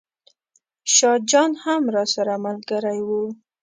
[0.95, 3.09] شاه جان هم راسره ملګری و.